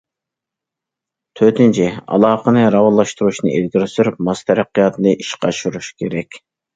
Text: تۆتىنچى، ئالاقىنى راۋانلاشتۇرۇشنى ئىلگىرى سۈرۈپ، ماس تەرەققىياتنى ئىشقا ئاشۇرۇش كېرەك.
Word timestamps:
تۆتىنچى، 1.41 1.89
ئالاقىنى 2.15 2.63
راۋانلاشتۇرۇشنى 2.75 3.53
ئىلگىرى 3.57 3.89
سۈرۈپ، 3.91 4.17
ماس 4.29 4.41
تەرەققىياتنى 4.49 5.13
ئىشقا 5.19 5.51
ئاشۇرۇش 5.53 5.91
كېرەك. 6.01 6.41